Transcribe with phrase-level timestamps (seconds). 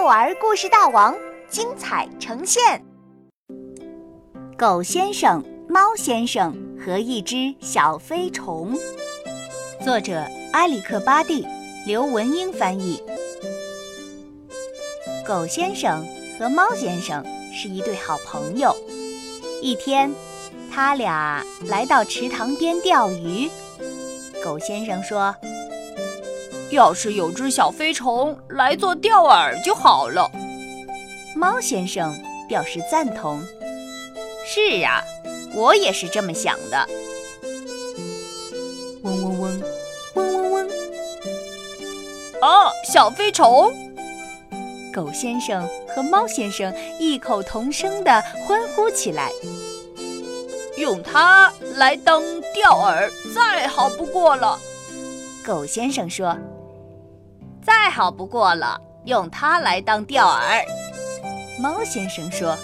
[0.00, 1.14] 幼儿故事大王
[1.50, 2.82] 精彩呈现。
[4.56, 8.74] 狗先生、猫先生和一只小飞虫，
[9.84, 10.24] 作者
[10.54, 11.46] 埃里克·巴蒂，
[11.84, 13.02] 刘文英翻译。
[15.26, 16.02] 狗先生
[16.38, 17.22] 和猫先生
[17.52, 18.74] 是一对好朋友。
[19.60, 20.10] 一天，
[20.72, 23.50] 他俩来到池塘边钓鱼。
[24.42, 25.36] 狗先生说。
[26.70, 30.30] 要是有只小飞虫来做钓饵就好了。
[31.34, 32.16] 猫先生
[32.48, 33.42] 表示赞同。
[34.46, 35.02] 是啊，
[35.54, 36.88] 我也是这么想的。
[39.02, 39.62] 嗡嗡嗡，
[40.14, 40.70] 嗡嗡嗡。
[42.40, 43.72] 哦，小飞虫！
[44.92, 49.30] 狗先生和猫先生异口同声地欢呼起来。
[50.76, 52.22] 用它来当
[52.54, 54.58] 钓饵，再好不过了。
[55.44, 56.36] 狗先生说。
[57.64, 60.64] 再好不过了，用它来当钓饵。
[61.60, 62.56] 猫先生说：“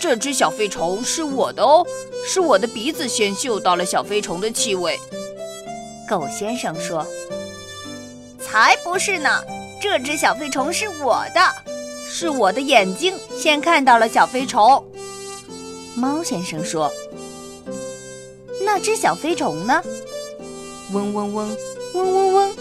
[0.00, 1.84] 这只小飞虫是我的哦，
[2.26, 4.98] 是我的鼻子先嗅到了小飞虫的气味。”
[6.08, 7.04] 狗先生说
[8.38, 9.42] ：“才不是呢，
[9.80, 11.40] 这只小飞虫是我的，
[12.08, 14.84] 是我的眼睛先看到了小飞虫。”
[15.96, 16.92] 猫先生说
[18.62, 19.82] ：“那只小飞虫呢？”
[20.92, 21.56] 嗡嗡嗡，
[21.94, 22.56] 嗡嗡嗡。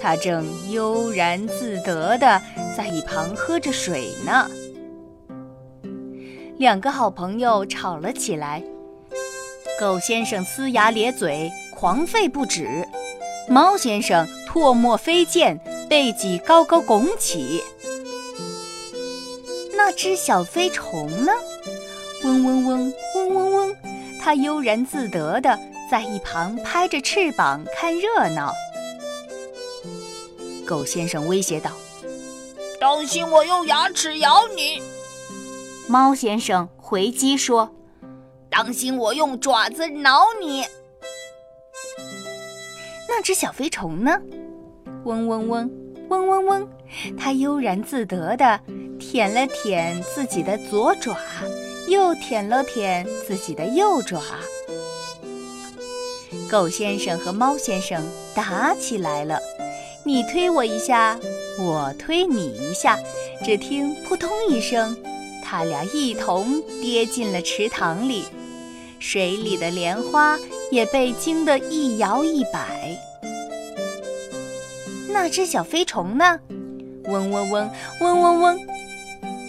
[0.00, 2.40] 它正悠然自得地
[2.76, 4.48] 在一旁喝着水呢。
[6.58, 8.62] 两个好朋友吵了起来，
[9.78, 12.64] 狗先生呲牙咧嘴，狂吠不止；
[13.48, 17.62] 猫先生唾沫飞溅，背脊高高拱起。
[19.76, 21.32] 那只小飞虫呢？
[22.24, 23.76] 嗡嗡嗡，嗡嗡嗡，
[24.20, 25.56] 它悠然自得地
[25.90, 28.52] 在一旁拍着翅膀看热闹。
[30.66, 31.72] 狗先生威胁道
[32.78, 34.82] ：“当心我用牙齿咬你！”
[35.88, 37.74] 猫先生回击说
[38.50, 40.66] ：“当心我用爪子挠你！”
[43.08, 44.20] 那只小飞虫呢？
[45.04, 45.70] 嗡嗡嗡，
[46.10, 46.68] 嗡嗡嗡，
[47.18, 48.60] 它悠然自得地
[49.00, 51.16] 舔了舔自己的左爪，
[51.88, 54.20] 又舔了舔自己的右爪。
[56.48, 58.02] 狗先生和猫先生
[58.34, 59.38] 打起来了。
[60.04, 61.18] 你推我一下，
[61.58, 62.98] 我推你一下，
[63.44, 64.96] 只听扑通一声，
[65.44, 68.24] 他俩一同跌进了池塘里，
[68.98, 70.38] 水里的莲花
[70.70, 72.96] 也被惊得一摇一摆。
[75.10, 76.38] 那只小飞虫呢？
[77.04, 77.70] 嗡嗡嗡，
[78.00, 78.58] 嗡嗡嗡，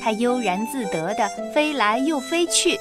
[0.02, 2.78] 它悠然自得地飞来又飞去。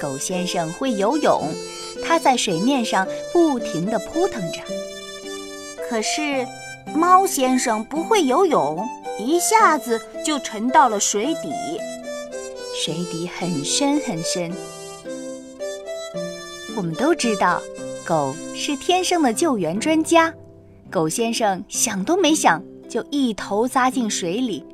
[0.00, 1.48] 狗先生会游泳，
[2.04, 4.60] 它在水面上不停地扑腾着。
[5.88, 6.46] 可是，
[6.94, 8.86] 猫先生不会游泳，
[9.18, 11.52] 一下子就沉到了水底。
[12.74, 14.50] 水底很深很深。
[16.74, 17.60] 我们都知道，
[18.04, 20.32] 狗是天生的救援专家。
[20.90, 24.64] 狗先生想都没想，就一头扎进水里，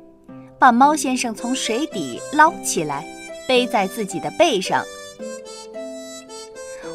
[0.57, 3.05] 把猫先生从水底捞起来，
[3.47, 4.83] 背在自己的背上。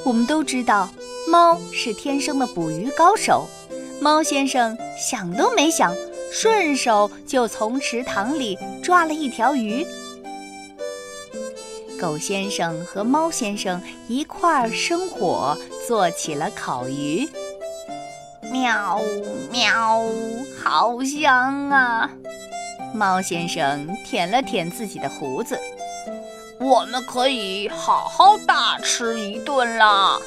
[0.05, 0.91] 我们都知道，
[1.29, 3.49] 猫是天生的捕鱼高手。
[4.01, 5.95] 猫先生想都没想，
[6.31, 9.87] 顺手就从池塘里抓了一条鱼。
[11.99, 15.57] 狗先生和猫先生一块儿生火，
[15.89, 17.27] 做起了烤鱼。
[18.53, 19.01] 喵
[19.51, 20.03] 喵，
[20.63, 22.11] 好香啊！
[22.93, 25.59] 猫先生舔了舔自己的胡子。
[26.59, 30.19] 我们可以好好大吃一顿啦！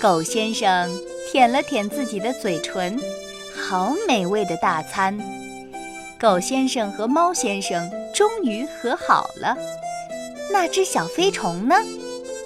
[0.00, 0.90] 狗先生。
[1.32, 3.00] 舔了舔自己的嘴唇，
[3.54, 5.16] 好美味的大餐。
[6.18, 9.56] 狗先生和猫先生终于和好了。
[10.50, 11.76] 那只小飞虫呢？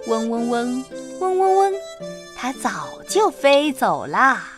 [0.07, 0.85] 嗡嗡嗡，
[1.19, 1.73] 嗡嗡嗡，
[2.37, 4.54] 它早就飞走啦。